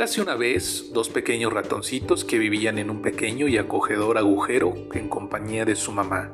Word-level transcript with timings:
Érase 0.00 0.22
una 0.22 0.34
vez 0.34 0.92
dos 0.94 1.10
pequeños 1.10 1.52
ratoncitos 1.52 2.24
que 2.24 2.38
vivían 2.38 2.78
en 2.78 2.88
un 2.88 3.02
pequeño 3.02 3.48
y 3.48 3.58
acogedor 3.58 4.16
agujero 4.16 4.72
en 4.94 5.10
compañía 5.10 5.66
de 5.66 5.76
su 5.76 5.92
mamá. 5.92 6.32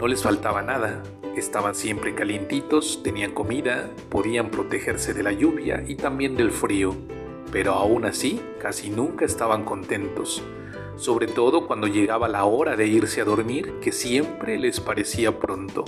No 0.00 0.08
les 0.08 0.22
faltaba 0.22 0.62
nada, 0.62 1.02
estaban 1.36 1.74
siempre 1.74 2.14
calientitos, 2.14 3.02
tenían 3.02 3.32
comida, 3.32 3.90
podían 4.08 4.50
protegerse 4.50 5.12
de 5.12 5.22
la 5.22 5.32
lluvia 5.32 5.84
y 5.86 5.96
también 5.96 6.38
del 6.38 6.50
frío, 6.50 6.96
pero 7.52 7.74
aún 7.74 8.06
así 8.06 8.40
casi 8.62 8.88
nunca 8.88 9.26
estaban 9.26 9.66
contentos, 9.66 10.42
sobre 10.96 11.26
todo 11.26 11.66
cuando 11.66 11.86
llegaba 11.86 12.28
la 12.28 12.46
hora 12.46 12.76
de 12.76 12.86
irse 12.86 13.20
a 13.20 13.26
dormir 13.26 13.74
que 13.82 13.92
siempre 13.92 14.58
les 14.58 14.80
parecía 14.80 15.38
pronto. 15.38 15.84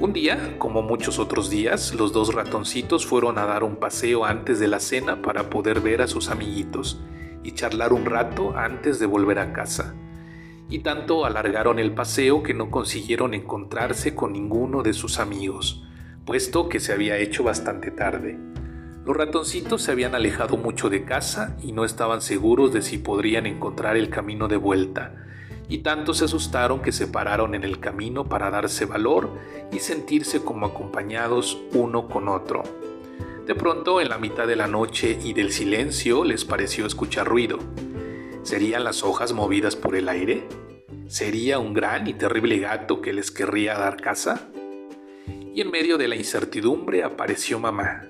Un 0.00 0.12
día, 0.12 0.56
como 0.58 0.82
muchos 0.82 1.18
otros 1.18 1.50
días, 1.50 1.94
los 1.94 2.12
dos 2.12 2.34
ratoncitos 2.34 3.06
fueron 3.06 3.38
a 3.38 3.46
dar 3.46 3.62
un 3.62 3.76
paseo 3.76 4.24
antes 4.24 4.58
de 4.58 4.66
la 4.66 4.80
cena 4.80 5.22
para 5.22 5.50
poder 5.50 5.80
ver 5.80 6.02
a 6.02 6.06
sus 6.06 6.30
amiguitos 6.30 7.00
y 7.44 7.52
charlar 7.52 7.92
un 7.92 8.06
rato 8.06 8.56
antes 8.56 8.98
de 8.98 9.06
volver 9.06 9.38
a 9.38 9.52
casa. 9.52 9.94
Y 10.68 10.80
tanto 10.80 11.26
alargaron 11.26 11.78
el 11.78 11.94
paseo 11.94 12.42
que 12.42 12.54
no 12.54 12.70
consiguieron 12.70 13.34
encontrarse 13.34 14.14
con 14.14 14.32
ninguno 14.32 14.82
de 14.82 14.94
sus 14.94 15.18
amigos, 15.18 15.84
puesto 16.24 16.68
que 16.68 16.80
se 16.80 16.92
había 16.92 17.18
hecho 17.18 17.44
bastante 17.44 17.90
tarde. 17.90 18.38
Los 19.04 19.16
ratoncitos 19.16 19.82
se 19.82 19.92
habían 19.92 20.14
alejado 20.14 20.56
mucho 20.56 20.88
de 20.88 21.04
casa 21.04 21.56
y 21.62 21.72
no 21.72 21.84
estaban 21.84 22.22
seguros 22.22 22.72
de 22.72 22.80
si 22.80 22.96
podrían 22.96 23.46
encontrar 23.46 23.96
el 23.98 24.08
camino 24.08 24.48
de 24.48 24.56
vuelta, 24.56 25.14
y 25.68 25.78
tanto 25.78 26.14
se 26.14 26.26
asustaron 26.26 26.82
que 26.82 26.92
se 26.92 27.06
pararon 27.06 27.54
en 27.54 27.64
el 27.64 27.80
camino 27.80 28.24
para 28.24 28.50
darse 28.50 28.84
valor 28.84 29.30
y 29.72 29.78
sentirse 29.78 30.42
como 30.42 30.66
acompañados 30.66 31.58
uno 31.72 32.08
con 32.08 32.28
otro. 32.28 32.62
De 33.46 33.54
pronto, 33.54 34.00
en 34.00 34.08
la 34.08 34.18
mitad 34.18 34.46
de 34.46 34.56
la 34.56 34.66
noche 34.66 35.18
y 35.22 35.32
del 35.32 35.52
silencio, 35.52 36.24
les 36.24 36.44
pareció 36.44 36.86
escuchar 36.86 37.26
ruido. 37.26 37.58
¿Serían 38.42 38.84
las 38.84 39.02
hojas 39.02 39.32
movidas 39.32 39.76
por 39.76 39.96
el 39.96 40.08
aire? 40.08 40.46
¿Sería 41.06 41.58
un 41.58 41.74
gran 41.74 42.06
y 42.06 42.14
terrible 42.14 42.58
gato 42.58 43.00
que 43.00 43.12
les 43.12 43.30
querría 43.30 43.74
dar 43.78 44.00
caza? 44.00 44.48
Y 45.54 45.60
en 45.60 45.70
medio 45.70 45.98
de 45.98 46.08
la 46.08 46.16
incertidumbre 46.16 47.04
apareció 47.04 47.58
mamá, 47.58 48.08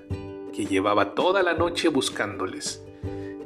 que 0.53 0.65
llevaba 0.65 1.13
toda 1.15 1.43
la 1.43 1.53
noche 1.53 1.89
buscándoles 1.89 2.84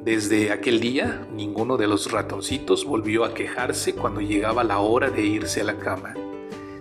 desde 0.04 0.54
aquel 0.54 0.80
día, 0.80 1.28
ninguno 1.34 1.76
de 1.76 1.86
los 1.86 2.10
ratoncitos 2.10 2.86
volvió 2.86 3.26
a 3.26 3.34
quejarse 3.34 3.94
cuando 3.94 4.22
llegaba 4.22 4.64
la 4.64 4.80
hora 4.80 5.10
de 5.10 5.26
irse 5.26 5.60
a 5.60 5.66
la 5.66 5.78
cama. 5.78 6.14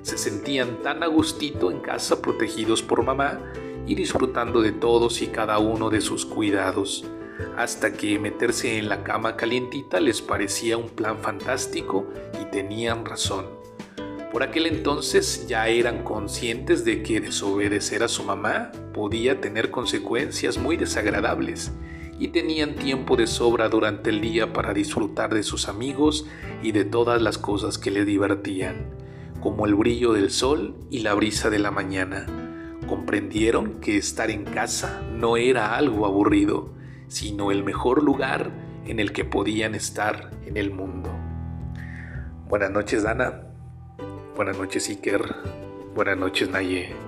Se 0.02 0.16
sentían 0.16 0.84
tan 0.84 1.02
a 1.02 1.08
gustito 1.08 1.72
en 1.72 1.80
casa 1.80 2.22
protegidos 2.22 2.80
por 2.80 3.02
mamá 3.02 3.40
y 3.88 3.96
disfrutando 3.96 4.60
de 4.62 4.70
todos 4.70 5.20
y 5.20 5.26
cada 5.26 5.58
uno 5.58 5.90
de 5.90 6.00
sus 6.00 6.24
cuidados, 6.26 7.06
hasta 7.56 7.92
que 7.92 8.20
meterse 8.20 8.78
en 8.78 8.88
la 8.88 9.02
cama 9.02 9.34
calientita 9.34 9.98
les 9.98 10.22
parecía 10.22 10.76
un 10.76 10.88
plan 10.88 11.18
fantástico 11.18 12.06
y 12.40 12.44
tenían 12.52 13.04
razón. 13.04 13.46
Por 14.30 14.44
aquel 14.44 14.66
entonces 14.66 15.48
ya 15.48 15.66
eran 15.66 16.04
conscientes 16.04 16.84
de 16.84 17.02
que 17.02 17.20
desobedecer 17.20 18.04
a 18.04 18.08
su 18.08 18.22
mamá 18.22 18.70
podía 18.94 19.40
tener 19.40 19.72
consecuencias 19.72 20.56
muy 20.56 20.76
desagradables 20.76 21.72
y 22.18 22.28
tenían 22.28 22.74
tiempo 22.74 23.16
de 23.16 23.26
sobra 23.26 23.68
durante 23.68 24.10
el 24.10 24.20
día 24.20 24.52
para 24.52 24.74
disfrutar 24.74 25.32
de 25.34 25.42
sus 25.42 25.68
amigos 25.68 26.26
y 26.62 26.72
de 26.72 26.84
todas 26.84 27.22
las 27.22 27.38
cosas 27.38 27.78
que 27.78 27.90
le 27.90 28.04
divertían, 28.04 28.86
como 29.40 29.66
el 29.66 29.74
brillo 29.74 30.12
del 30.12 30.30
sol 30.30 30.74
y 30.90 31.00
la 31.00 31.14
brisa 31.14 31.50
de 31.50 31.58
la 31.58 31.70
mañana. 31.70 32.26
Comprendieron 32.88 33.80
que 33.80 33.96
estar 33.96 34.30
en 34.30 34.44
casa 34.44 35.02
no 35.12 35.36
era 35.36 35.76
algo 35.76 36.06
aburrido, 36.06 36.72
sino 37.06 37.50
el 37.52 37.62
mejor 37.62 38.02
lugar 38.02 38.50
en 38.86 39.00
el 39.00 39.12
que 39.12 39.24
podían 39.24 39.74
estar 39.74 40.30
en 40.46 40.56
el 40.56 40.70
mundo. 40.70 41.10
Buenas 42.48 42.70
noches, 42.70 43.02
Dana. 43.02 43.42
Buenas 44.34 44.56
noches, 44.58 44.88
Iker. 44.88 45.22
Buenas 45.94 46.16
noches, 46.16 46.48
Naye. 46.48 47.07